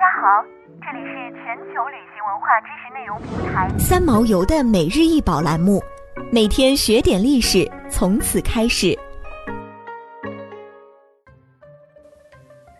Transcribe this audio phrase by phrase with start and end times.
[0.00, 0.42] 家好，
[0.80, 5.78] 这里是全球旅行文化知识内容平台三毛游的每日一宝栏目，
[6.32, 8.98] 每天学点历史，从此开始。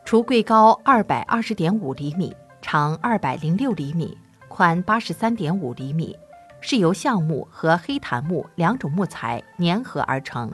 [0.07, 4.17] 橱柜高二百二十点五厘米，长二百零六厘米，
[4.49, 6.17] 宽八十三点五厘米，
[6.63, 10.51] 是由橡木和黑檀木两种木材粘合而成。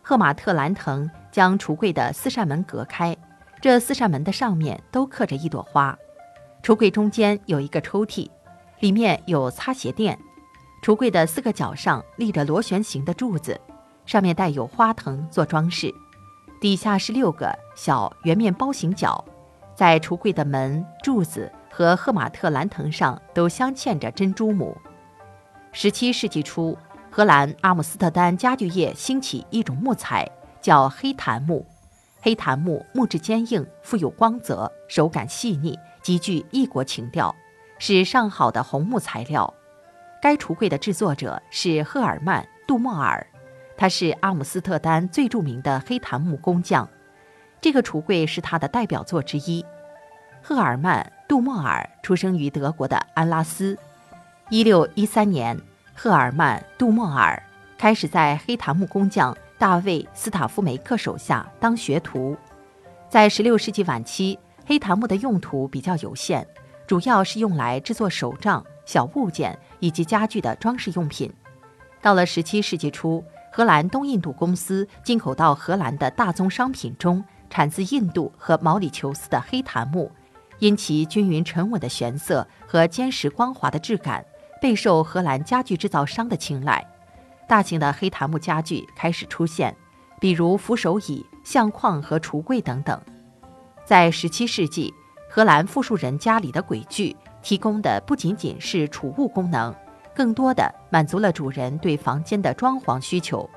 [0.00, 3.16] 赫马特兰藤将橱柜的四扇门隔开。
[3.60, 5.96] 这四扇门的上面都刻着一朵花，
[6.62, 8.30] 橱柜中间有一个抽屉，
[8.78, 10.18] 里面有擦鞋垫。
[10.82, 13.60] 橱柜的四个角上立着螺旋形的柱子，
[14.06, 15.94] 上面带有花藤做装饰，
[16.58, 19.22] 底下是六个小圆面包形角，
[19.74, 24.74] 在橱柜的门、柱子和赫马特兰藤上都镶嵌着珍珠母。
[25.70, 26.78] 十七世纪初，
[27.10, 30.26] 荷兰阿姆斯特丹家具业兴起一种木材，
[30.62, 31.66] 叫黑檀木。
[32.22, 37.34] 黑檀木木质坚硬，富有光泽，手感细腻，极具异国情调，
[37.78, 39.52] 是上好的红木材料。
[40.20, 43.26] 该橱柜的制作者是赫尔曼·杜莫尔，
[43.76, 46.86] 他是阿姆斯特丹最著名的黑檀木工匠。
[47.60, 49.64] 这个橱柜是他的代表作之一。
[50.42, 53.78] 赫尔曼·杜莫尔出生于德国的安拉斯。
[54.50, 55.58] 一六一三年，
[55.94, 57.42] 赫尔曼·杜莫尔
[57.78, 59.34] 开始在黑檀木工匠。
[59.60, 62.34] 大卫·斯塔夫梅克手下当学徒，
[63.10, 66.42] 在16世纪晚期，黑檀木的用途比较有限，
[66.86, 71.30] 主要是用来制作手杖、小物件以及家具的装饰用品。
[72.00, 80.10] 到了17世纪初，荷兰东印度公司进口到荷兰的大宗商品中，产自印度和毛里求斯的黑檀木，
[80.58, 84.24] 因其均匀沉稳的玄色和坚实光滑的质感，
[84.58, 86.82] 备受荷兰家具制造商的青睐。
[87.50, 89.74] 大型的黑檀木家具开始出现，
[90.20, 93.02] 比如扶手椅、相框和橱柜等等。
[93.84, 94.94] 在17世纪，
[95.28, 99.74] 荷兰富庶人家里的轨具提供的不仅仅是储物功能，
[100.14, 103.50] 更多的满足了主人对房间的装潢需求。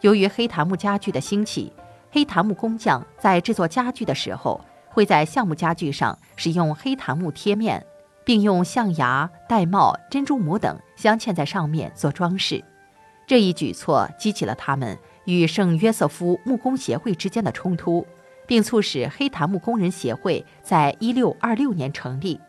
[0.00, 1.72] 由于黑檀木家具的兴起，
[2.10, 7.86] 黑檀木工匠在制作家具的时候，会在橡木家具上使用黑檀木贴面，
[8.24, 12.64] 并用象牙、玳瑁、珍珠母等镶嵌在上面做装饰。
[13.30, 18.04] 这一举措激起了他们与圣约瑟夫木工协会之间的冲突，
[18.44, 22.40] 并促使黑檀木工人协会在一六二六年成立。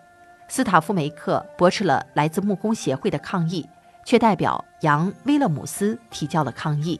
[0.47, 3.63] 斯塔夫梅克驳斥了来自木工协会的抗议，
[4.07, 6.99] 却代表杨威勒姆斯提交了抗议。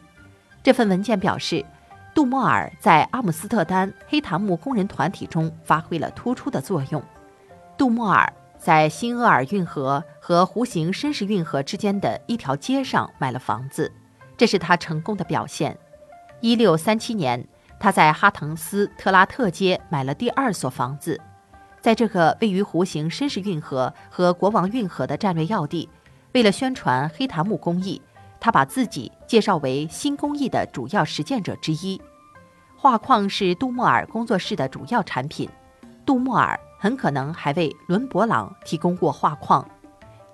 [0.61, 1.65] 这份文件表示，
[2.13, 7.03] 杜莫尔在阿姆斯特丹黑檀木工人团体中发挥了突出的作用。
[7.79, 8.31] 杜莫尔。
[8.61, 13.91] 在新厄尔运河和弧形绅士运河之间的一条街上买了房子，
[14.37, 15.75] 这是他成功的表现。
[16.41, 17.43] 一六三七年，
[17.79, 21.19] 他在哈滕斯特拉特街买了第二所房子，
[21.81, 25.89] 在这个位于弧形绅士运河和国王运河的战略要地。
[26.33, 27.99] 为了宣传黑檀木工艺，
[28.39, 31.99] 他把自己介绍为新工艺的主要实践者之一。
[32.77, 35.49] 画框是杜莫尔工作室的主要产品。
[36.05, 36.59] 杜莫尔。
[36.83, 39.63] 很可能还为伦勃朗提供过画框。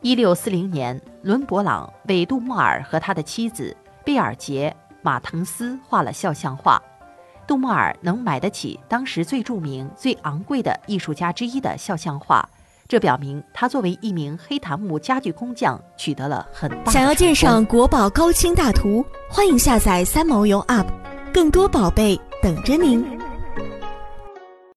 [0.02, 6.82] 一六四零年，伦勃朗为杜莫尔和他的妻子贝尔杰·马滕斯画了肖像画。
[7.46, 12.48] 杜莫尔能买得起当时最著名、最昂贵的艺术家之一的肖像画，
[12.88, 16.90] 这表明他作为一名黑檀木家具工匠取得了很大。
[16.94, 20.88] 想要鉴赏国宝高清大图，欢迎下载三毛游 App，
[21.34, 23.06] 更多宝贝等着您。